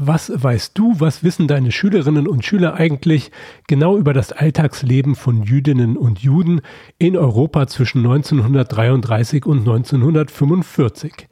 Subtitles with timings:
[0.00, 3.32] Was weißt du, was wissen deine Schülerinnen und Schüler eigentlich
[3.66, 6.60] genau über das Alltagsleben von Jüdinnen und Juden
[6.98, 11.26] in Europa zwischen 1933 und 1945?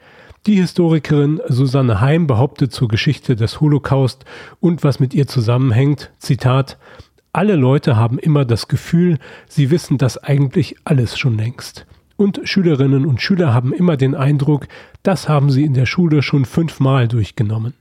[0.46, 4.24] Die Historikerin Susanne Heim behauptet zur Geschichte des Holocaust
[4.58, 6.76] und was mit ihr zusammenhängt, Zitat,
[7.32, 11.86] alle Leute haben immer das Gefühl, sie wissen das eigentlich alles schon längst.
[12.16, 14.66] Und Schülerinnen und Schüler haben immer den Eindruck,
[15.04, 17.74] das haben sie in der Schule schon fünfmal durchgenommen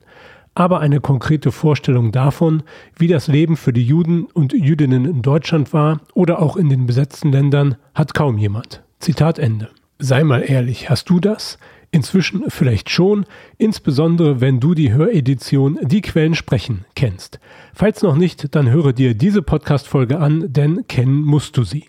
[0.55, 2.63] aber eine konkrete Vorstellung davon,
[2.97, 6.85] wie das Leben für die Juden und Jüdinnen in Deutschland war oder auch in den
[6.85, 8.81] besetzten Ländern, hat kaum jemand.
[8.99, 9.69] Zitat Ende.
[9.99, 11.59] Sei mal ehrlich, hast du das?
[11.91, 13.25] Inzwischen vielleicht schon,
[13.57, 17.39] insbesondere wenn du die Höredition Die Quellen sprechen kennst.
[17.73, 21.85] Falls noch nicht, dann höre dir diese Podcast-Folge an, denn kennen musst du sie.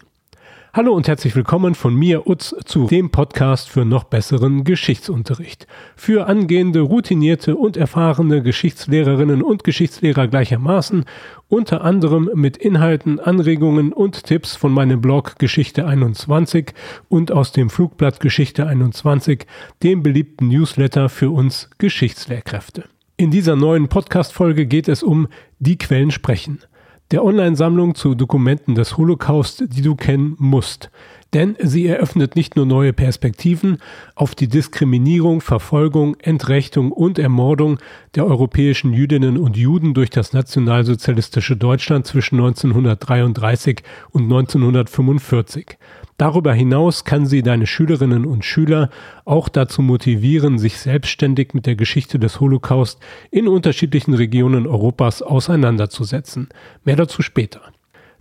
[0.76, 5.66] Hallo und herzlich willkommen von mir, Utz, zu dem Podcast für noch besseren Geschichtsunterricht.
[5.96, 11.06] Für angehende, routinierte und erfahrene Geschichtslehrerinnen und Geschichtslehrer gleichermaßen,
[11.48, 16.74] unter anderem mit Inhalten, Anregungen und Tipps von meinem Blog Geschichte 21
[17.08, 19.46] und aus dem Flugblatt Geschichte 21,
[19.82, 22.84] dem beliebten Newsletter für uns Geschichtslehrkräfte.
[23.16, 26.58] In dieser neuen Podcast-Folge geht es um die Quellen sprechen–
[27.10, 30.90] der Online-Sammlung zu Dokumenten des Holocaust, die du kennen musst.
[31.34, 33.78] Denn sie eröffnet nicht nur neue Perspektiven
[34.14, 37.78] auf die Diskriminierung, Verfolgung, Entrechtung und Ermordung
[38.14, 45.76] der europäischen Jüdinnen und Juden durch das nationalsozialistische Deutschland zwischen 1933 und 1945.
[46.16, 48.88] Darüber hinaus kann sie deine Schülerinnen und Schüler
[49.26, 52.98] auch dazu motivieren, sich selbstständig mit der Geschichte des Holocaust
[53.30, 56.48] in unterschiedlichen Regionen Europas auseinanderzusetzen.
[56.84, 57.60] Mehr dazu später.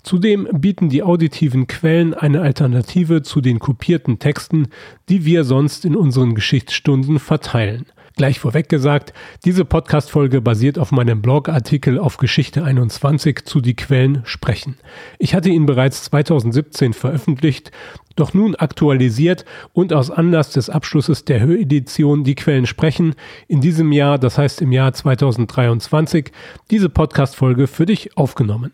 [0.04, 4.68] Zudem bieten die auditiven Quellen eine Alternative zu den kopierten Texten,
[5.10, 7.88] die wir sonst in unseren Geschichtsstunden verteilen.
[8.17, 9.11] Gleich vorweg gesagt,
[9.44, 14.77] diese Podcast-Folge basiert auf meinem Blogartikel auf Geschichte 21 zu die Quellen sprechen.
[15.19, 17.71] Ich hatte ihn bereits 2017 veröffentlicht,
[18.16, 19.43] doch nun aktualisiert
[19.73, 23.15] und aus Anlass des Abschlusses der Höredition die Quellen sprechen
[23.49, 26.31] in diesem Jahr, das heißt im Jahr 2023,
[26.71, 28.71] diese Podcast-Folge für dich aufgenommen.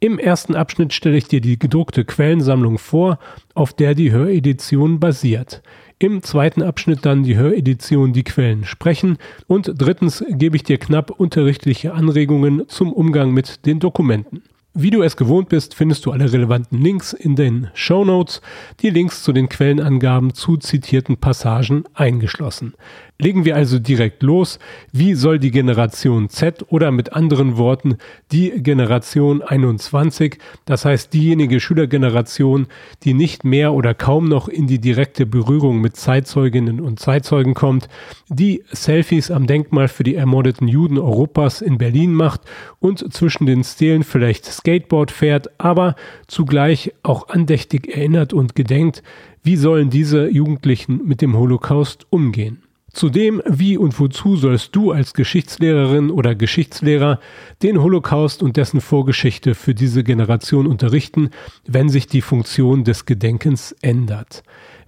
[0.00, 3.20] Im ersten Abschnitt stelle ich dir die gedruckte Quellensammlung vor,
[3.54, 5.62] auf der die Höredition basiert.
[6.02, 11.12] Im zweiten Abschnitt dann die Höredition Die Quellen sprechen und drittens gebe ich dir knapp
[11.12, 14.42] unterrichtliche Anregungen zum Umgang mit den Dokumenten.
[14.74, 18.40] Wie du es gewohnt bist, findest du alle relevanten Links in den Show Notes,
[18.80, 22.74] die Links zu den Quellenangaben zu zitierten Passagen eingeschlossen.
[23.22, 24.58] Legen wir also direkt los.
[24.90, 27.98] Wie soll die Generation Z oder mit anderen Worten
[28.32, 32.66] die Generation 21, das heißt diejenige Schülergeneration,
[33.04, 37.88] die nicht mehr oder kaum noch in die direkte Berührung mit Zeitzeuginnen und Zeitzeugen kommt,
[38.28, 42.40] die Selfies am Denkmal für die ermordeten Juden Europas in Berlin macht
[42.80, 45.94] und zwischen den Stelen vielleicht Skateboard fährt, aber
[46.26, 49.04] zugleich auch andächtig erinnert und gedenkt,
[49.44, 52.62] wie sollen diese Jugendlichen mit dem Holocaust umgehen?
[52.92, 57.20] Zudem, wie und wozu sollst du als Geschichtslehrerin oder Geschichtslehrer
[57.62, 61.30] den Holocaust und dessen Vorgeschichte für diese Generation unterrichten,
[61.66, 64.42] wenn sich die Funktion des Gedenkens ändert?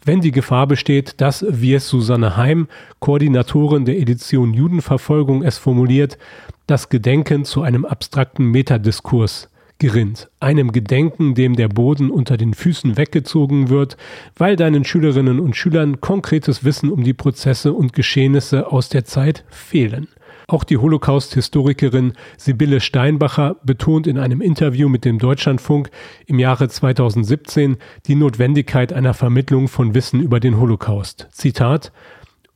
[0.04, 2.69] Wenn die Gefahr besteht, dass, wie es Susanne Heim,
[3.00, 6.19] Koordinatorin der Edition Judenverfolgung, es formuliert,
[6.66, 9.48] das Gedenken zu einem abstrakten Metadiskurs
[9.79, 13.97] gerinnt, einem Gedenken, dem der Boden unter den Füßen weggezogen wird,
[14.37, 19.45] weil deinen Schülerinnen und Schülern konkretes Wissen um die Prozesse und Geschehnisse aus der Zeit
[19.49, 20.09] fehlen.
[20.47, 25.91] Auch die Holocaust-Historikerin Sibylle Steinbacher betont in einem Interview mit dem Deutschlandfunk
[26.27, 31.29] im Jahre 2017 die Notwendigkeit einer Vermittlung von Wissen über den Holocaust.
[31.33, 31.93] Zitat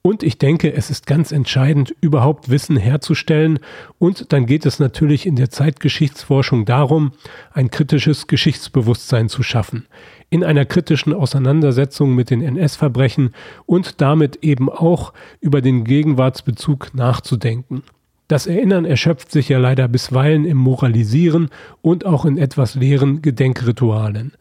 [0.03, 3.59] und ich denke, es ist ganz entscheidend, überhaupt Wissen herzustellen.
[3.99, 7.13] Und dann geht es natürlich in der Zeitgeschichtsforschung darum,
[7.53, 9.87] ein kritisches Geschichtsbewusstsein zu schaffen.
[10.31, 13.35] In einer kritischen Auseinandersetzung mit den NS-Verbrechen
[13.67, 17.83] und damit eben auch über den Gegenwartsbezug nachzudenken.
[18.29, 21.49] Das Erinnern erschöpft sich ja leider bisweilen im Moralisieren
[21.81, 24.33] und auch in etwas leeren Gedenkritualen.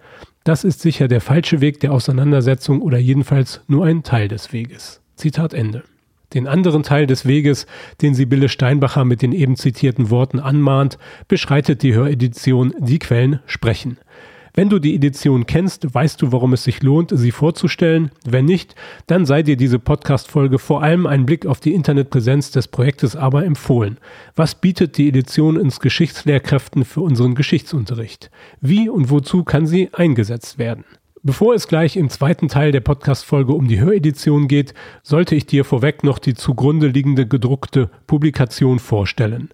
[0.44, 5.02] Das ist sicher der falsche Weg der Auseinandersetzung oder jedenfalls nur ein Teil des Weges.
[5.18, 5.84] Zitat Ende.
[6.34, 7.68] Den anderen Teil des Weges,
[8.02, 10.98] den Sibylle Steinbacher mit den eben zitierten Worten anmahnt,
[11.28, 13.98] beschreitet die Höredition Die Quellen sprechen.
[14.54, 18.10] Wenn du die Edition kennst, weißt du, warum es sich lohnt, sie vorzustellen.
[18.26, 18.74] Wenn nicht,
[19.06, 23.46] dann sei dir diese Podcast-Folge vor allem ein Blick auf die Internetpräsenz des Projektes aber
[23.46, 24.00] empfohlen.
[24.36, 28.32] Was bietet die Edition ins Geschichtslehrkräften für unseren Geschichtsunterricht?
[28.60, 30.86] Wie und wozu kann sie eingesetzt werden?
[31.24, 35.66] Bevor es gleich im zweiten Teil der Podcast-Folge um die Höredition geht, sollte ich dir
[35.66, 39.50] vorweg noch die zugrunde liegende gedruckte Publikation vorstellen.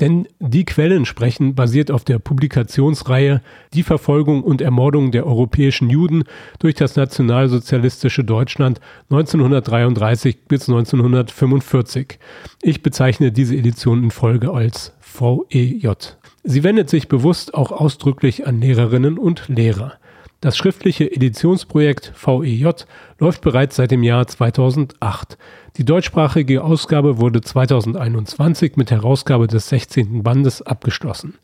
[0.00, 3.42] Denn die Quellen sprechen basiert auf der Publikationsreihe
[3.74, 6.24] Die Verfolgung und Ermordung der europäischen Juden
[6.58, 8.80] durch das nationalsozialistische Deutschland
[9.10, 12.18] 1933 bis 1945.
[12.62, 15.90] Ich bezeichne diese Edition in Folge als VEJ.
[16.42, 19.98] Sie wendet sich bewusst auch ausdrücklich an Lehrerinnen und Lehrer.
[20.42, 22.84] Das schriftliche Editionsprojekt VEJ
[23.20, 25.38] läuft bereits seit dem Jahr 2008.
[25.76, 30.24] Die deutschsprachige Ausgabe wurde 2021 mit Herausgabe des 16.
[30.24, 31.34] Bandes abgeschlossen.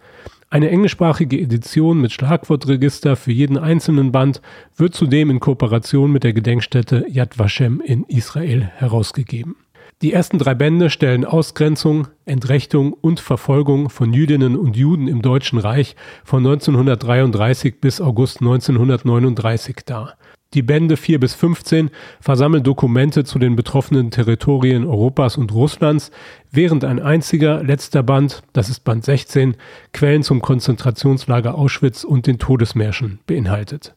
[0.50, 4.42] Eine englischsprachige Edition mit Schlagwortregister für jeden einzelnen Band
[4.74, 9.54] wird zudem in Kooperation mit der Gedenkstätte Yad Vashem in Israel herausgegeben.
[10.00, 15.58] Die ersten drei Bände stellen Ausgrenzung, Entrechtung und Verfolgung von Jüdinnen und Juden im Deutschen
[15.58, 20.16] Reich von 1933 bis August 1939 dar.
[20.54, 21.90] Die Bände 4 bis 15
[22.20, 26.12] versammeln Dokumente zu den betroffenen Territorien Europas und Russlands,
[26.52, 29.56] während ein einziger letzter Band, das ist Band 16,
[29.92, 33.96] Quellen zum Konzentrationslager Auschwitz und den Todesmärschen beinhaltet.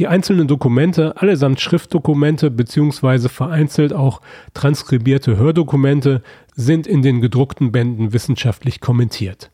[0.00, 4.22] Die einzelnen Dokumente, allesamt Schriftdokumente beziehungsweise vereinzelt auch
[4.54, 6.22] transkribierte Hördokumente,
[6.56, 9.50] sind in den gedruckten Bänden wissenschaftlich kommentiert.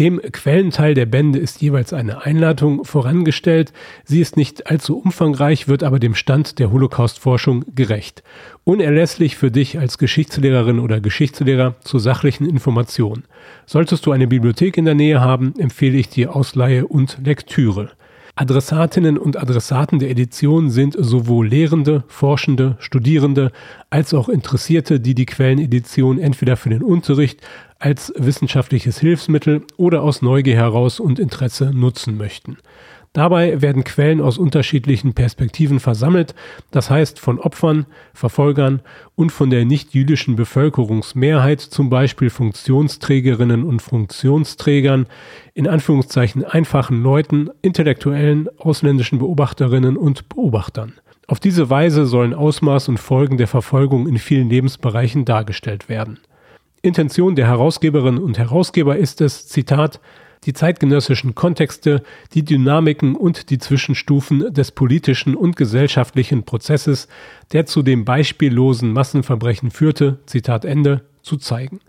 [0.00, 3.72] Dem Quellenteil der Bände ist jeweils eine Einladung vorangestellt.
[4.02, 8.24] Sie ist nicht allzu umfangreich, wird aber dem Stand der Holocaust-Forschung gerecht.
[8.64, 13.22] Unerlässlich für dich als Geschichtslehrerin oder Geschichtslehrer zur sachlichen Information.
[13.64, 17.92] Solltest du eine Bibliothek in der Nähe haben, empfehle ich dir Ausleihe und Lektüre.
[18.40, 23.50] Adressatinnen und Adressaten der Edition sind sowohl Lehrende, Forschende, Studierende
[23.90, 27.40] als auch Interessierte, die die Quellenedition entweder für den Unterricht
[27.80, 32.58] als wissenschaftliches Hilfsmittel oder aus Neugier heraus und Interesse nutzen möchten.
[33.18, 36.36] Dabei werden Quellen aus unterschiedlichen Perspektiven versammelt,
[36.70, 38.80] das heißt von Opfern, Verfolgern
[39.16, 45.06] und von der nicht-jüdischen Bevölkerungsmehrheit, zum Beispiel Funktionsträgerinnen und Funktionsträgern,
[45.54, 50.92] in Anführungszeichen einfachen Leuten, intellektuellen, ausländischen Beobachterinnen und Beobachtern.
[51.26, 56.20] Auf diese Weise sollen Ausmaß und Folgen der Verfolgung in vielen Lebensbereichen dargestellt werden.
[56.82, 59.98] Intention der Herausgeberinnen und Herausgeber ist es, Zitat,
[60.44, 62.02] die zeitgenössischen Kontexte,
[62.34, 67.08] die Dynamiken und die Zwischenstufen des politischen und gesellschaftlichen Prozesses,
[67.52, 71.80] der zu dem beispiellosen Massenverbrechen führte, Zitat Ende, zu zeigen.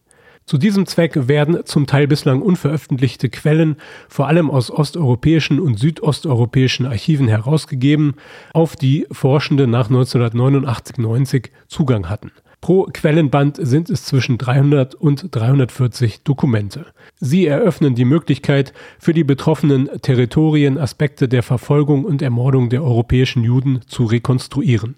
[0.49, 3.75] Zu diesem Zweck werden zum Teil bislang unveröffentlichte Quellen
[4.07, 8.15] vor allem aus osteuropäischen und südosteuropäischen Archiven herausgegeben,
[8.51, 12.31] auf die Forschende nach 1989-90 Zugang hatten.
[12.61, 16.87] Pro Quellenband sind es zwischen 300 und 340 Dokumente.
[17.19, 23.43] Sie eröffnen die Möglichkeit, für die betroffenen Territorien Aspekte der Verfolgung und Ermordung der europäischen
[23.43, 24.95] Juden zu rekonstruieren.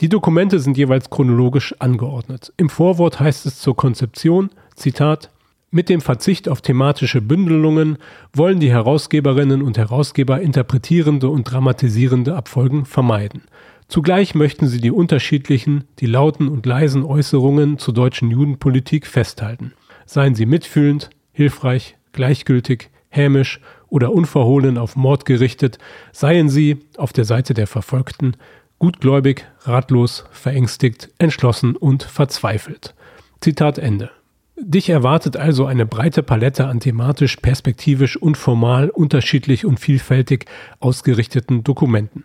[0.00, 2.52] Die Dokumente sind jeweils chronologisch angeordnet.
[2.56, 5.30] Im Vorwort heißt es zur Konzeption, Zitat,
[5.74, 7.98] mit dem Verzicht auf thematische Bündelungen
[8.32, 13.42] wollen die Herausgeberinnen und Herausgeber interpretierende und dramatisierende Abfolgen vermeiden.
[13.88, 19.72] Zugleich möchten sie die unterschiedlichen, die lauten und leisen Äußerungen zur deutschen Judenpolitik festhalten.
[20.06, 25.78] Seien sie mitfühlend, hilfreich, gleichgültig, hämisch oder unverhohlen auf Mord gerichtet,
[26.12, 28.36] seien sie auf der Seite der Verfolgten
[28.78, 32.94] gutgläubig, ratlos, verängstigt, entschlossen und verzweifelt.
[33.40, 34.10] Zitat Ende.
[34.56, 40.46] Dich erwartet also eine breite Palette an thematisch, perspektivisch und formal unterschiedlich und vielfältig
[40.80, 42.24] ausgerichteten Dokumenten.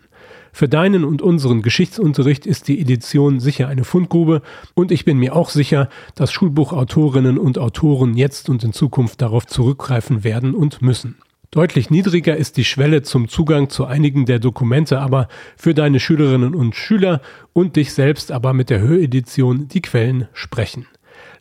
[0.51, 4.41] Für deinen und unseren Geschichtsunterricht ist die Edition sicher eine Fundgrube
[4.73, 9.45] und ich bin mir auch sicher, dass Schulbuchautorinnen und Autoren jetzt und in Zukunft darauf
[9.45, 11.17] zurückgreifen werden und müssen.
[11.51, 15.27] Deutlich niedriger ist die Schwelle zum Zugang zu einigen der Dokumente aber
[15.57, 17.21] für deine Schülerinnen und Schüler
[17.53, 20.85] und dich selbst aber mit der Höredition die Quellen sprechen.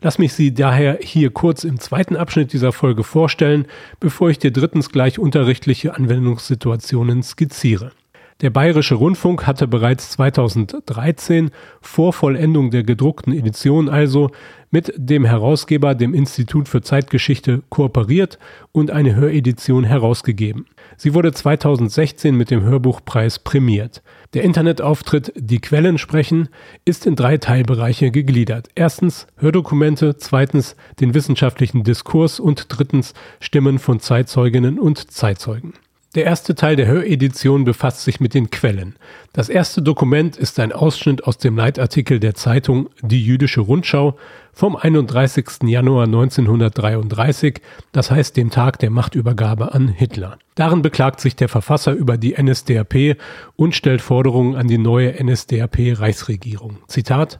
[0.00, 3.66] Lass mich sie daher hier kurz im zweiten Abschnitt dieser Folge vorstellen,
[4.00, 7.92] bevor ich dir drittens gleich unterrichtliche Anwendungssituationen skizziere.
[8.40, 14.30] Der Bayerische Rundfunk hatte bereits 2013 vor Vollendung der gedruckten Edition also
[14.70, 18.38] mit dem Herausgeber, dem Institut für Zeitgeschichte, kooperiert
[18.70, 20.66] und eine Höredition herausgegeben.
[20.96, 24.04] Sie wurde 2016 mit dem Hörbuchpreis prämiert.
[24.34, 26.48] Der Internetauftritt Die Quellen sprechen
[26.84, 28.68] ist in drei Teilbereiche gegliedert.
[28.76, 35.72] Erstens Hördokumente, zweitens den wissenschaftlichen Diskurs und drittens Stimmen von Zeitzeuginnen und Zeitzeugen.
[36.14, 38.96] Der erste Teil der Höredition befasst sich mit den Quellen.
[39.34, 44.16] Das erste Dokument ist ein Ausschnitt aus dem Leitartikel der Zeitung Die Jüdische Rundschau
[44.54, 45.64] vom 31.
[45.64, 47.60] Januar 1933,
[47.92, 50.38] das heißt dem Tag der Machtübergabe an Hitler.
[50.54, 53.18] Darin beklagt sich der Verfasser über die NSDAP
[53.56, 56.78] und stellt Forderungen an die neue NSDAP-Reichsregierung.
[56.88, 57.38] Zitat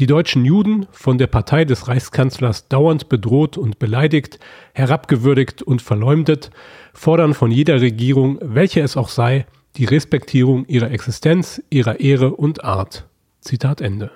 [0.00, 4.38] die deutschen Juden, von der Partei des Reichskanzlers dauernd bedroht und beleidigt,
[4.72, 6.50] herabgewürdigt und verleumdet,
[6.94, 12.64] fordern von jeder Regierung, welche es auch sei, die Respektierung ihrer Existenz, ihrer Ehre und
[12.64, 13.06] Art.
[13.42, 14.10] Zitat Ende.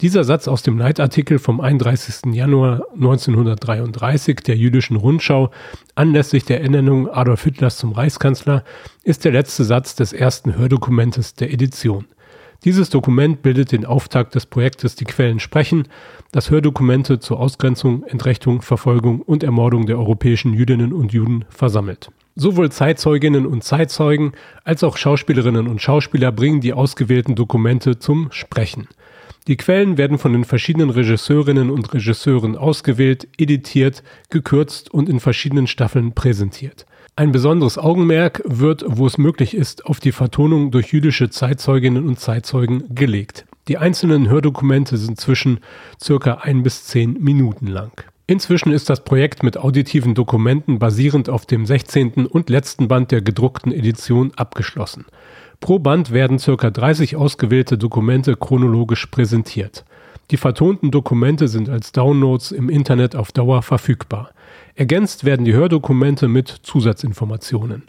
[0.00, 2.32] Dieser Satz aus dem Leitartikel vom 31.
[2.34, 5.50] Januar 1933 der Jüdischen Rundschau
[5.94, 8.64] anlässlich der Ernennung Adolf Hitlers zum Reichskanzler
[9.04, 12.06] ist der letzte Satz des ersten Hördokumentes der Edition.
[12.64, 15.88] Dieses Dokument bildet den Auftakt des Projektes Die Quellen sprechen,
[16.30, 22.10] das Hördokumente zur Ausgrenzung, Entrechtung, Verfolgung und Ermordung der europäischen Jüdinnen und Juden versammelt.
[22.36, 28.88] Sowohl Zeitzeuginnen und Zeitzeugen als auch Schauspielerinnen und Schauspieler bringen die ausgewählten Dokumente zum Sprechen.
[29.48, 35.66] Die Quellen werden von den verschiedenen Regisseurinnen und Regisseuren ausgewählt, editiert, gekürzt und in verschiedenen
[35.66, 36.84] Staffeln präsentiert.
[37.16, 42.18] Ein besonderes Augenmerk wird, wo es möglich ist, auf die Vertonung durch jüdische Zeitzeuginnen und
[42.18, 43.44] Zeitzeugen gelegt.
[43.68, 45.60] Die einzelnen Hördokumente sind zwischen
[46.02, 47.92] circa ein bis zehn Minuten lang.
[48.26, 52.26] Inzwischen ist das Projekt mit auditiven Dokumenten basierend auf dem 16.
[52.26, 55.04] und letzten Band der gedruckten Edition abgeschlossen.
[55.58, 59.84] Pro Band werden circa 30 ausgewählte Dokumente chronologisch präsentiert.
[60.30, 64.30] Die vertonten Dokumente sind als Downloads im Internet auf Dauer verfügbar.
[64.80, 67.82] Ergänzt werden die Hördokumente mit Zusatzinformationen.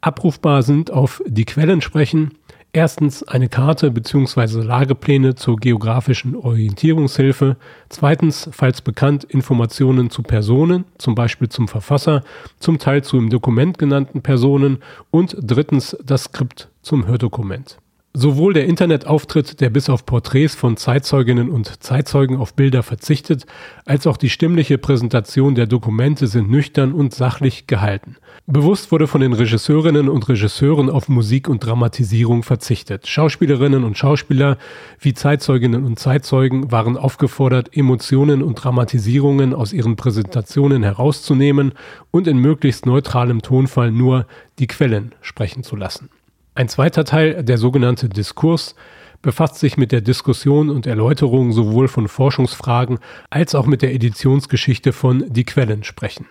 [0.00, 2.30] Abrufbar sind auf die Quellen sprechen
[2.72, 4.62] erstens eine Karte bzw.
[4.62, 7.58] Lagepläne zur geografischen Orientierungshilfe,
[7.90, 12.24] zweitens, falls bekannt, Informationen zu Personen, zum Beispiel zum Verfasser,
[12.58, 14.78] zum Teil zu im Dokument genannten Personen
[15.10, 17.76] und drittens das Skript zum Hördokument.
[18.20, 23.46] Sowohl der Internetauftritt, der bis auf Porträts von Zeitzeuginnen und Zeitzeugen auf Bilder verzichtet,
[23.84, 28.16] als auch die stimmliche Präsentation der Dokumente sind nüchtern und sachlich gehalten.
[28.48, 33.06] Bewusst wurde von den Regisseurinnen und Regisseuren auf Musik und Dramatisierung verzichtet.
[33.06, 34.58] Schauspielerinnen und Schauspieler
[34.98, 41.70] wie Zeitzeuginnen und Zeitzeugen waren aufgefordert, Emotionen und Dramatisierungen aus ihren Präsentationen herauszunehmen
[42.10, 44.26] und in möglichst neutralem Tonfall nur
[44.58, 46.10] die Quellen sprechen zu lassen.
[46.58, 48.74] Ein zweiter Teil, der sogenannte Diskurs,
[49.22, 52.98] befasst sich mit der Diskussion und Erläuterung sowohl von Forschungsfragen
[53.30, 56.26] als auch mit der Editionsgeschichte von Die Quellen sprechen.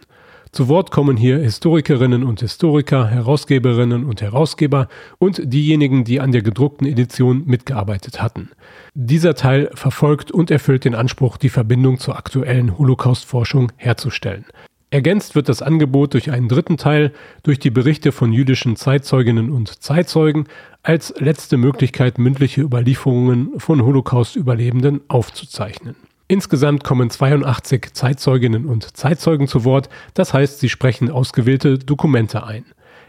[0.52, 6.42] Zu Wort kommen hier Historikerinnen und Historiker, Herausgeberinnen und Herausgeber und diejenigen, die an der
[6.42, 8.50] gedruckten Edition mitgearbeitet hatten.
[8.96, 14.44] Dieser Teil verfolgt und erfüllt den Anspruch, die Verbindung zur aktuellen Holocaust-Forschung herzustellen.
[14.90, 17.12] Ergänzt wird das Angebot durch einen dritten Teil
[17.44, 20.48] durch die Berichte von jüdischen Zeitzeuginnen und Zeitzeugen
[20.82, 25.98] als letzte Möglichkeit mündliche Überlieferungen von Holocaust-Überlebenden aufzuzeichnen.
[26.30, 32.64] Insgesamt kommen 82 Zeitzeuginnen und Zeitzeugen zu Wort, das heißt, sie sprechen ausgewählte Dokumente ein.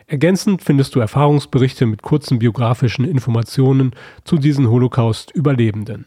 [0.08, 3.92] Ergänzend findest du Erfahrungsberichte mit kurzen biografischen Informationen
[4.24, 6.06] zu diesen Holocaust-Überlebenden.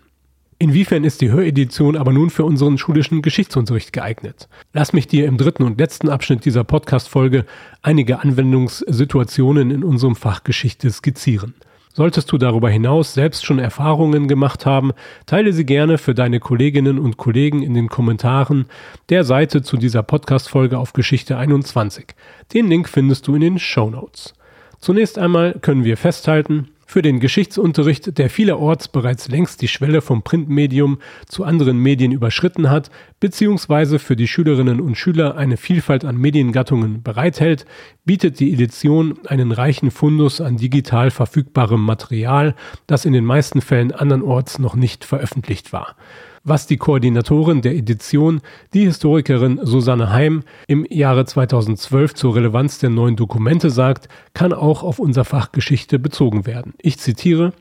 [0.62, 4.48] Inwiefern ist die Höredition aber nun für unseren schulischen Geschichtsunterricht geeignet?
[4.74, 7.46] Lass mich dir im dritten und letzten Abschnitt dieser Podcast-Folge
[7.82, 11.56] einige Anwendungssituationen in unserem Fach Geschichte skizzieren.
[11.94, 14.91] Solltest du darüber hinaus selbst schon Erfahrungen gemacht haben,
[15.25, 18.68] teile sie gerne für deine Kolleginnen und Kollegen in den Kommentaren
[19.10, 22.13] der Seite zu dieser Podcast-Folge auf Geschichte 21.
[22.53, 24.36] Den Link findest du in den Show Notes.
[24.80, 30.24] Zunächst einmal können wir festhalten, für den Geschichtsunterricht, der vielerorts bereits längst die Schwelle vom
[30.24, 36.17] Printmedium zu anderen Medien überschritten hat, beziehungsweise für die Schülerinnen und Schüler eine Vielfalt an
[36.17, 37.65] Mediengattungen bereithält,
[38.03, 42.55] bietet die Edition einen reichen Fundus an digital verfügbarem Material,
[42.88, 45.95] das in den meisten Fällen andernorts noch nicht veröffentlicht war
[46.43, 48.41] was die Koordinatorin der Edition,
[48.74, 54.83] die Historikerin Susanne Heim, im Jahre 2012 zur Relevanz der neuen Dokumente sagt, kann auch
[54.83, 56.74] auf unser Fach Geschichte bezogen werden.
[56.79, 57.53] Ich zitiere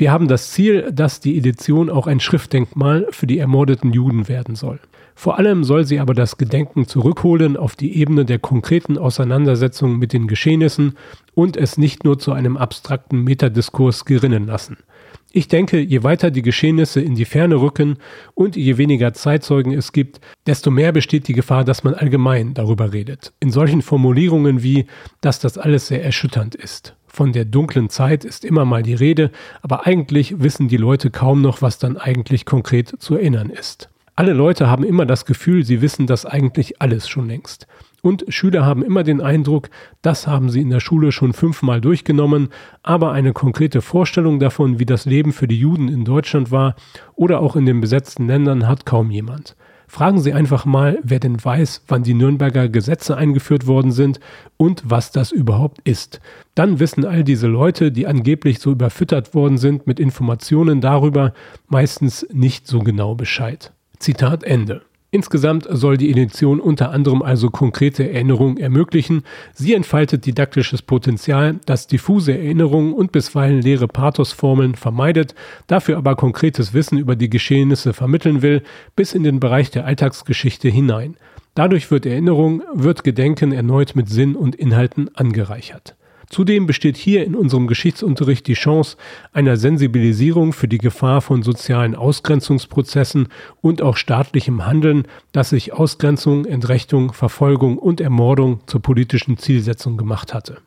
[0.00, 4.54] wir haben das Ziel, dass die Edition auch ein Schriftdenkmal für die ermordeten Juden werden
[4.54, 4.80] soll.
[5.14, 10.14] Vor allem soll sie aber das Gedenken zurückholen auf die Ebene der konkreten Auseinandersetzung mit
[10.14, 10.96] den Geschehnissen
[11.34, 14.78] und es nicht nur zu einem abstrakten Metadiskurs gerinnen lassen.
[15.32, 17.98] Ich denke, je weiter die Geschehnisse in die Ferne rücken
[18.34, 22.92] und je weniger Zeitzeugen es gibt, desto mehr besteht die Gefahr, dass man allgemein darüber
[22.92, 23.32] redet.
[23.38, 24.86] In solchen Formulierungen wie,
[25.20, 26.96] dass das alles sehr erschütternd ist.
[27.06, 29.30] Von der dunklen Zeit ist immer mal die Rede,
[29.62, 33.88] aber eigentlich wissen die Leute kaum noch, was dann eigentlich konkret zu erinnern ist.
[34.16, 37.66] Alle Leute haben immer das Gefühl, sie wissen das eigentlich alles schon längst.
[38.02, 39.68] Und Schüler haben immer den Eindruck,
[40.02, 42.48] das haben sie in der Schule schon fünfmal durchgenommen,
[42.82, 46.76] aber eine konkrete Vorstellung davon, wie das Leben für die Juden in Deutschland war
[47.14, 49.56] oder auch in den besetzten Ländern, hat kaum jemand.
[49.90, 54.20] Fragen Sie einfach mal, wer denn weiß, wann die Nürnberger Gesetze eingeführt worden sind
[54.56, 56.20] und was das überhaupt ist.
[56.54, 61.34] Dann wissen all diese Leute, die angeblich so überfüttert worden sind mit Informationen darüber,
[61.66, 63.72] meistens nicht so genau Bescheid.
[63.98, 64.82] Zitat Ende.
[65.12, 69.24] Insgesamt soll die Edition unter anderem also konkrete Erinnerungen ermöglichen.
[69.52, 75.34] Sie entfaltet didaktisches Potenzial, das diffuse Erinnerungen und bisweilen leere Pathosformeln vermeidet,
[75.66, 78.62] dafür aber konkretes Wissen über die Geschehnisse vermitteln will,
[78.94, 81.16] bis in den Bereich der Alltagsgeschichte hinein.
[81.56, 85.96] Dadurch wird Erinnerung, wird Gedenken erneut mit Sinn und Inhalten angereichert.
[86.30, 88.96] Zudem besteht hier in unserem Geschichtsunterricht die Chance
[89.32, 93.28] einer Sensibilisierung für die Gefahr von sozialen Ausgrenzungsprozessen
[93.60, 100.32] und auch staatlichem Handeln, das sich Ausgrenzung, Entrechtung, Verfolgung und Ermordung zur politischen Zielsetzung gemacht
[100.32, 100.58] hatte.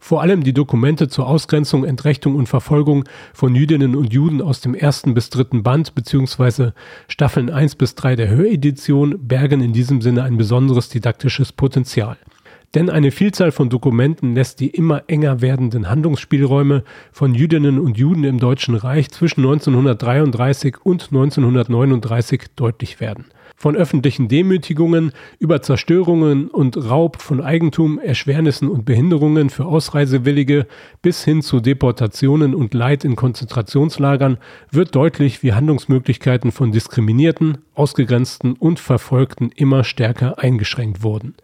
[0.00, 4.74] Vor allem die Dokumente zur Ausgrenzung, Entrechtung und Verfolgung von Jüdinnen und Juden aus dem
[4.74, 6.72] ersten bis dritten Band bzw.
[7.06, 12.16] Staffeln 1 bis 3 der Höredition bergen in diesem Sinne ein besonderes didaktisches Potenzial.
[12.74, 18.24] Denn eine Vielzahl von Dokumenten lässt die immer enger werdenden Handlungsspielräume von Jüdinnen und Juden
[18.24, 23.26] im Deutschen Reich zwischen 1933 und 1939 deutlich werden.
[23.56, 30.66] Von öffentlichen Demütigungen über Zerstörungen und Raub von Eigentum, Erschwernissen und Behinderungen für Ausreisewillige
[31.02, 34.38] bis hin zu Deportationen und Leid in Konzentrationslagern
[34.70, 41.34] wird deutlich, wie Handlungsmöglichkeiten von Diskriminierten, Ausgegrenzten und Verfolgten immer stärker eingeschränkt wurden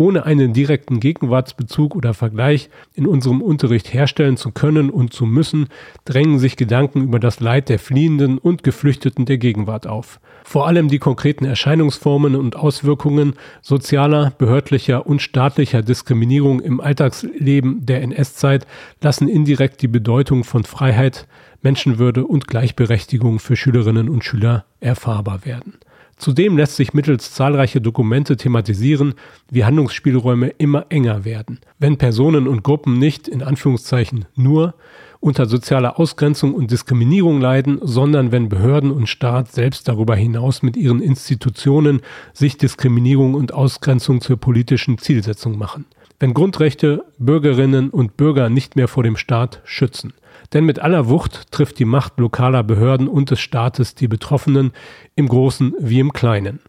[0.00, 5.68] ohne einen direkten Gegenwartsbezug oder Vergleich in unserem Unterricht herstellen zu können und zu müssen,
[6.06, 10.18] drängen sich Gedanken über das Leid der Fliehenden und Geflüchteten der Gegenwart auf.
[10.42, 18.00] Vor allem die konkreten Erscheinungsformen und Auswirkungen sozialer, behördlicher und staatlicher Diskriminierung im Alltagsleben der
[18.00, 18.66] NS-Zeit
[19.02, 21.28] lassen indirekt die Bedeutung von Freiheit,
[21.60, 25.74] Menschenwürde und Gleichberechtigung für Schülerinnen und Schüler erfahrbar werden.
[26.20, 29.14] Zudem lässt sich mittels zahlreicher Dokumente thematisieren,
[29.50, 34.74] wie Handlungsspielräume immer enger werden, wenn Personen und Gruppen nicht in Anführungszeichen nur
[35.20, 40.76] unter sozialer Ausgrenzung und Diskriminierung leiden, sondern wenn Behörden und Staat selbst darüber hinaus mit
[40.76, 42.02] ihren Institutionen
[42.34, 45.86] sich Diskriminierung und Ausgrenzung zur politischen Zielsetzung machen.
[46.18, 50.12] Wenn Grundrechte Bürgerinnen und Bürger nicht mehr vor dem Staat schützen.
[50.52, 54.72] Denn mit aller Wucht trifft die Macht lokaler Behörden und des Staates die Betroffenen
[55.14, 56.60] im Großen wie im Kleinen.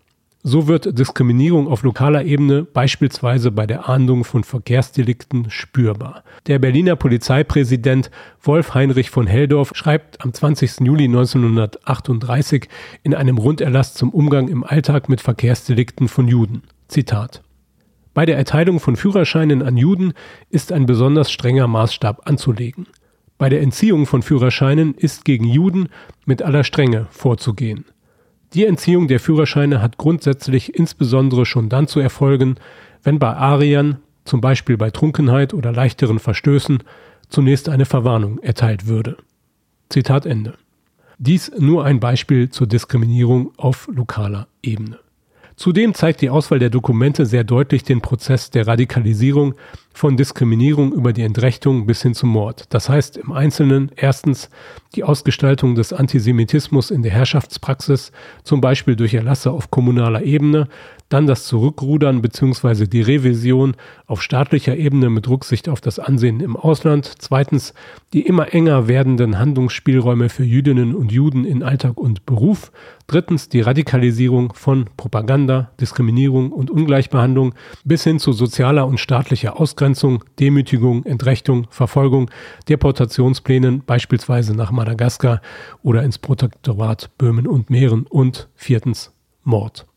[0.44, 6.24] So wird Diskriminierung auf lokaler Ebene beispielsweise bei der Ahndung von Verkehrsdelikten spürbar.
[6.48, 8.10] Der Berliner Polizeipräsident
[8.42, 10.80] Wolf Heinrich von Heldorf schreibt am 20.
[10.80, 12.70] Juli 1938
[13.04, 16.64] in einem Runderlass zum Umgang im Alltag mit Verkehrsdelikten von Juden.
[16.88, 17.44] Zitat
[18.14, 20.14] bei der Erteilung von Führerscheinen an Juden
[20.50, 22.88] ist ein besonders strenger Maßstab anzulegen.
[23.42, 25.90] Bei der Entziehung von Führerscheinen ist gegen Juden
[26.28, 27.86] mit aller Strenge vorzugehen.
[28.54, 32.58] Die Entziehung der Führerscheine hat grundsätzlich insbesondere schon dann zu erfolgen,
[33.02, 36.84] wenn bei Ariern, zum Beispiel bei Trunkenheit oder leichteren Verstößen,
[37.30, 39.18] zunächst eine Verwarnung erteilt würde.
[39.90, 40.54] Zitat Ende.
[41.18, 45.00] Dies nur ein Beispiel zur Diskriminierung auf lokaler Ebene.
[45.56, 49.56] Zudem zeigt die Auswahl der Dokumente sehr deutlich den Prozess der Radikalisierung
[49.94, 52.66] von Diskriminierung über die Entrechtung bis hin zum Mord.
[52.70, 54.50] Das heißt im Einzelnen erstens
[54.96, 58.12] die Ausgestaltung des Antisemitismus in der Herrschaftspraxis,
[58.44, 60.68] zum Beispiel durch Erlasse auf kommunaler Ebene,
[61.12, 62.88] dann das Zurückrudern bzw.
[62.88, 63.76] die Revision
[64.06, 67.12] auf staatlicher Ebene mit Rücksicht auf das Ansehen im Ausland.
[67.20, 67.74] Zweitens
[68.14, 72.72] die immer enger werdenden Handlungsspielräume für Jüdinnen und Juden in Alltag und Beruf.
[73.08, 79.81] Drittens die Radikalisierung von Propaganda, Diskriminierung und Ungleichbehandlung bis hin zu sozialer und staatlicher Ausgrenzung,
[80.40, 82.30] Demütigung, Entrechtung, Verfolgung,
[82.70, 85.42] Deportationsplänen beispielsweise nach Madagaskar
[85.84, 89.12] oder ins Protektorat Böhmen und Mähren und viertens
[89.44, 89.88] Mord.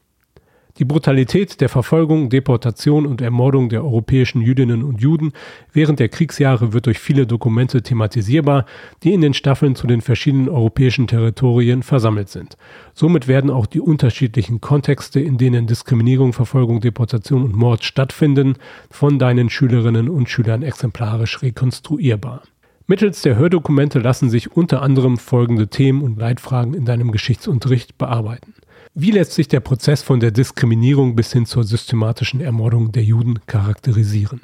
[0.79, 5.33] Die Brutalität der Verfolgung, Deportation und Ermordung der europäischen Jüdinnen und Juden
[5.73, 8.67] während der Kriegsjahre wird durch viele Dokumente thematisierbar,
[9.05, 12.57] die in den Staffeln zu den verschiedenen europäischen Territorien versammelt sind.
[12.93, 18.55] Somit werden auch die unterschiedlichen Kontexte, in denen Diskriminierung, Verfolgung, Deportation und Mord stattfinden,
[18.91, 22.43] von deinen Schülerinnen und Schülern exemplarisch rekonstruierbar.
[22.89, 28.54] Mittels der Hördokumente lassen sich unter anderem folgende Themen und Leitfragen in deinem Geschichtsunterricht bearbeiten.
[28.97, 33.41] Wie lässt sich der Prozess von der Diskriminierung bis hin zur systematischen Ermordung der Juden
[33.49, 34.43] charakterisieren?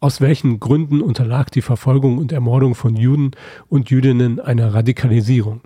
[0.00, 3.30] Aus welchen Gründen unterlag die Verfolgung und Ermordung von Juden
[3.68, 5.60] und Jüdinnen einer Radikalisierung?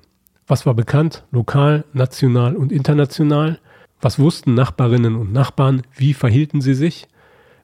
[0.46, 3.60] Was war bekannt, lokal, national und international?
[4.02, 5.80] Was wussten Nachbarinnen und Nachbarn?
[5.96, 7.08] Wie verhielten sie sich?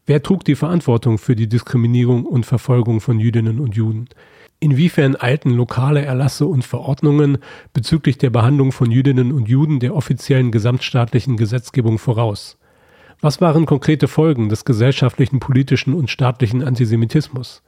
[0.06, 4.08] Wer trug die Verantwortung für die Diskriminierung und Verfolgung von Jüdinnen und Juden?
[4.64, 7.36] Inwiefern eilten lokale Erlasse und Verordnungen
[7.74, 12.56] bezüglich der Behandlung von Jüdinnen und Juden der offiziellen gesamtstaatlichen Gesetzgebung voraus?
[13.20, 17.62] Was waren konkrete Folgen des gesellschaftlichen, politischen und staatlichen Antisemitismus?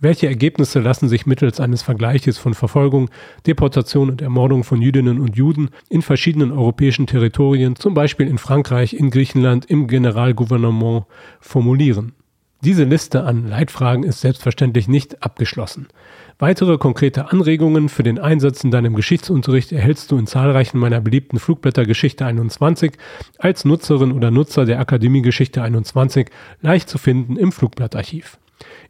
[0.00, 3.08] Welche Ergebnisse lassen sich mittels eines Vergleiches von Verfolgung,
[3.46, 8.94] Deportation und Ermordung von Jüdinnen und Juden in verschiedenen europäischen Territorien, zum Beispiel in Frankreich,
[8.94, 11.04] in Griechenland, im Generalgouvernement,
[11.38, 12.14] formulieren?
[12.64, 15.88] Diese Liste an Leitfragen ist selbstverständlich nicht abgeschlossen.
[16.38, 21.38] Weitere konkrete Anregungen für den Einsatz in deinem Geschichtsunterricht erhältst du in zahlreichen meiner beliebten
[21.38, 22.92] Flugblätter Geschichte 21
[23.38, 26.28] als Nutzerin oder Nutzer der Akademie Geschichte 21
[26.60, 28.38] leicht zu finden im Flugblattarchiv.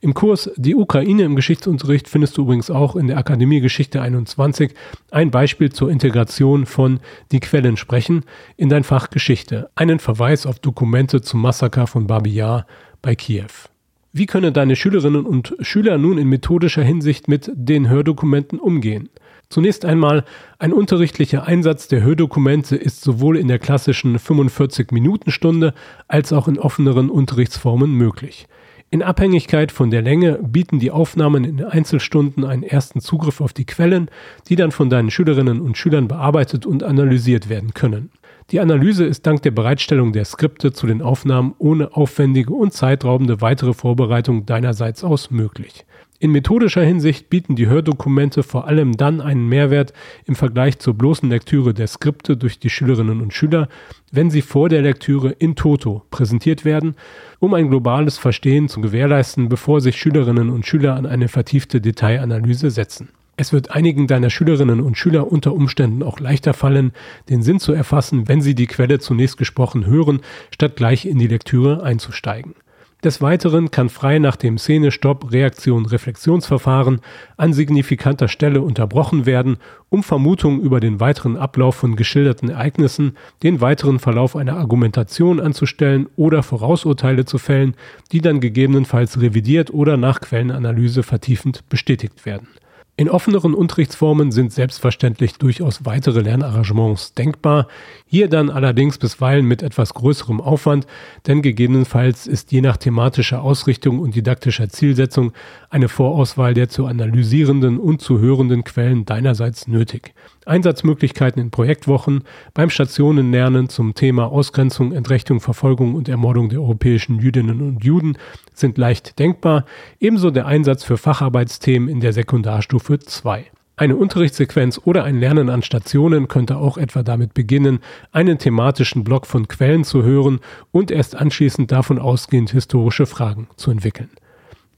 [0.00, 4.74] Im Kurs Die Ukraine im Geschichtsunterricht findest du übrigens auch in der Akademie Geschichte 21
[5.10, 7.00] ein Beispiel zur Integration von
[7.30, 8.24] Die Quellen sprechen
[8.56, 12.66] in dein Fach Geschichte, einen Verweis auf Dokumente zum Massaker von Babi Yar
[13.00, 13.71] bei Kiew.
[14.14, 19.08] Wie können deine Schülerinnen und Schüler nun in methodischer Hinsicht mit den Hördokumenten umgehen?
[19.48, 20.24] Zunächst einmal,
[20.58, 25.72] ein unterrichtlicher Einsatz der Hördokumente ist sowohl in der klassischen 45-Minuten-Stunde
[26.08, 28.48] als auch in offeneren Unterrichtsformen möglich.
[28.90, 33.64] In Abhängigkeit von der Länge bieten die Aufnahmen in Einzelstunden einen ersten Zugriff auf die
[33.64, 34.10] Quellen,
[34.50, 38.10] die dann von deinen Schülerinnen und Schülern bearbeitet und analysiert werden können.
[38.50, 43.40] Die Analyse ist dank der Bereitstellung der Skripte zu den Aufnahmen ohne aufwendige und zeitraubende
[43.40, 45.86] weitere Vorbereitung deinerseits aus möglich.
[46.22, 49.92] In methodischer Hinsicht bieten die Hördokumente vor allem dann einen Mehrwert
[50.24, 53.68] im Vergleich zur bloßen Lektüre der Skripte durch die Schülerinnen und Schüler,
[54.12, 56.94] wenn sie vor der Lektüre in toto präsentiert werden,
[57.40, 62.70] um ein globales Verstehen zu gewährleisten, bevor sich Schülerinnen und Schüler an eine vertiefte Detailanalyse
[62.70, 63.08] setzen.
[63.42, 66.92] Es wird einigen deiner Schülerinnen und Schüler unter Umständen auch leichter fallen,
[67.28, 70.20] den Sinn zu erfassen, wenn sie die Quelle zunächst gesprochen hören,
[70.52, 72.54] statt gleich in die Lektüre einzusteigen.
[73.02, 77.00] Des Weiteren kann frei nach dem Szene-Stopp-Reaktion-Reflexionsverfahren
[77.36, 79.56] an signifikanter Stelle unterbrochen werden,
[79.88, 86.06] um Vermutungen über den weiteren Ablauf von geschilderten Ereignissen, den weiteren Verlauf einer Argumentation anzustellen
[86.14, 87.74] oder Vorausurteile zu fällen,
[88.12, 92.46] die dann gegebenenfalls revidiert oder nach Quellenanalyse vertiefend bestätigt werden.
[92.94, 97.66] In offeneren Unterrichtsformen sind selbstverständlich durchaus weitere Lernarrangements denkbar,
[98.04, 100.86] hier dann allerdings bisweilen mit etwas größerem Aufwand,
[101.26, 105.32] denn gegebenenfalls ist je nach thematischer Ausrichtung und didaktischer Zielsetzung
[105.70, 110.12] eine Vorauswahl der zu analysierenden und zu hörenden Quellen deinerseits nötig.
[110.44, 117.62] Einsatzmöglichkeiten in Projektwochen, beim Stationenlernen zum Thema Ausgrenzung, Entrechtung, Verfolgung und Ermordung der europäischen Jüdinnen
[117.62, 118.18] und Juden
[118.52, 119.64] sind leicht denkbar,
[119.98, 123.46] ebenso der Einsatz für Facharbeitsthemen in der Sekundarstufe 2.
[123.76, 127.80] Eine Unterrichtssequenz oder ein Lernen an Stationen könnte auch etwa damit beginnen,
[128.12, 130.40] einen thematischen Block von Quellen zu hören
[130.70, 134.10] und erst anschließend davon ausgehend historische Fragen zu entwickeln.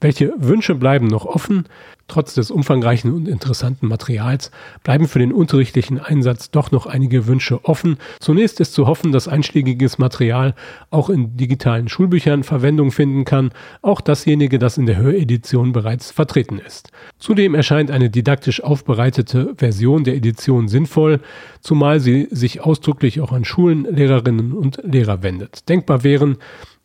[0.01, 1.65] Welche Wünsche bleiben noch offen?
[2.07, 4.51] Trotz des umfangreichen und interessanten Materials
[4.83, 7.97] bleiben für den unterrichtlichen Einsatz doch noch einige Wünsche offen.
[8.19, 10.53] Zunächst ist zu hoffen, dass einschlägiges Material
[10.91, 13.49] auch in digitalen Schulbüchern Verwendung finden kann,
[13.81, 16.91] auch dasjenige, das in der Höredition bereits vertreten ist.
[17.17, 21.21] Zudem erscheint eine didaktisch aufbereitete Version der Edition sinnvoll,
[21.61, 25.67] zumal sie sich ausdrücklich auch an Schulen, Lehrerinnen und Lehrer wendet.
[25.69, 26.37] Denkbar wären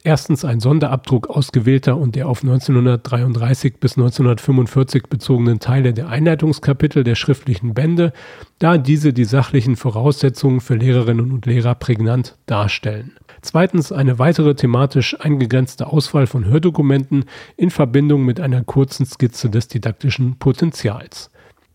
[0.02, 7.16] Erstens ein Sonderabdruck ausgewählter und der auf 1933 bis 1945 bezogenen Teile der Einleitungskapitel der
[7.16, 8.14] schriftlichen Bände,
[8.58, 13.12] da diese die sachlichen Voraussetzungen für Lehrerinnen und Lehrer prägnant darstellen.
[13.42, 17.24] Zweitens eine weitere thematisch eingegrenzte Auswahl von Hördokumenten
[17.58, 21.30] in Verbindung mit einer kurzen Skizze des didaktischen Potenzials.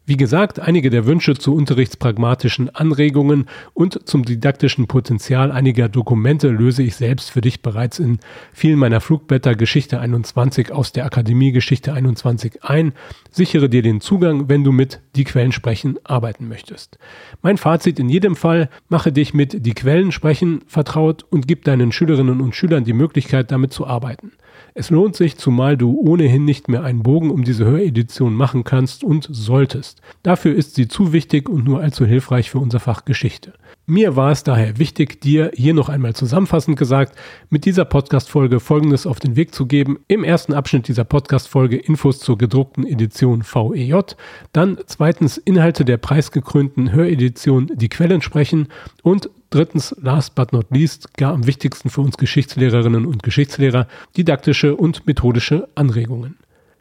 [0.08, 6.84] Wie gesagt, einige der Wünsche zu unterrichtspragmatischen Anregungen und zum didaktischen Potenzial einiger Dokumente löse
[6.84, 8.20] ich selbst für dich bereits in
[8.54, 12.94] vielen meiner Flugblätter Geschichte 21 aus der Akademie Geschichte 21 ein.
[13.32, 17.00] Sichere dir den Zugang, wenn du mit Die Quellen sprechen arbeiten möchtest.
[17.42, 21.92] Mein Fazit in jedem Fall, mache dich mit Die Quellen sprechen vertraut und gib deinen
[21.92, 24.34] Schülerinnen und Schülern die Möglichkeit, damit zu arbeiten.
[24.74, 29.04] Es lohnt sich, zumal du ohnehin nicht mehr einen Bogen um diese Höredition machen kannst
[29.04, 30.02] und solltest.
[30.24, 33.54] Dafür ist sie zu wichtig und nur allzu hilfreich für unser Fach Geschichte.
[33.88, 37.16] Mir war es daher wichtig, dir hier noch einmal zusammenfassend gesagt,
[37.52, 40.00] mit dieser Podcast-Folge Folgendes auf den Weg zu geben.
[40.08, 44.16] Im ersten Abschnitt dieser Podcast-Folge Infos zur gedruckten Edition VEJ.
[44.54, 48.70] Dann zweitens Inhalte der preisgekrönten Höredition Die Quellen sprechen.
[49.04, 53.88] Und Drittens, last but not least, gar am wichtigsten für uns Geschichtslehrerinnen und Geschichtslehrer,
[54.18, 56.36] didaktische und methodische Anregungen.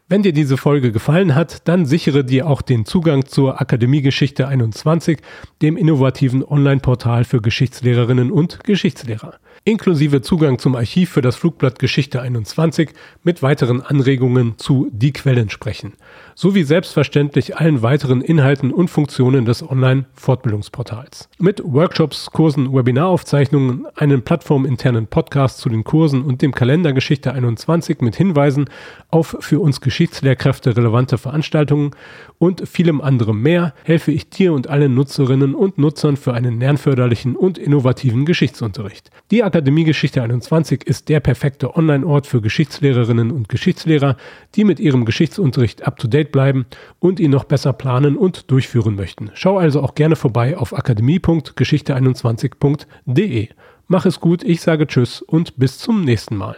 [0.08, 4.48] Wenn dir diese Folge gefallen hat, dann sichere dir auch den Zugang zur Akademie Geschichte
[4.48, 5.20] 21,
[5.62, 9.38] dem innovativen Online-Portal für Geschichtslehrerinnen und Geschichtslehrer.
[9.66, 12.90] Inklusive Zugang zum Archiv für das Flugblatt Geschichte 21
[13.22, 15.94] mit weiteren Anregungen zu Die Quellen sprechen,
[16.34, 21.30] sowie selbstverständlich allen weiteren Inhalten und Funktionen des Online-Fortbildungsportals.
[21.38, 28.02] Mit Workshops, Kursen, Webinaraufzeichnungen, einem plattforminternen Podcast zu den Kursen und dem Kalender Geschichte 21
[28.02, 28.66] mit Hinweisen
[29.10, 31.92] auf für uns Geschichtslehrkräfte relevante Veranstaltungen
[32.38, 37.34] und vielem anderem mehr helfe ich dir und allen Nutzerinnen und Nutzern für einen lernförderlichen
[37.34, 39.10] und innovativen Geschichtsunterricht.
[39.30, 44.16] Die Akademie Geschichte 21 ist der perfekte Online-Ort für Geschichtslehrerinnen und Geschichtslehrer,
[44.56, 46.66] die mit ihrem Geschichtsunterricht up-to-date bleiben
[46.98, 49.30] und ihn noch besser planen und durchführen möchten.
[49.34, 53.48] Schau also auch gerne vorbei auf akademie.geschichte21.de.
[53.86, 56.56] Mach es gut, ich sage Tschüss und bis zum nächsten Mal.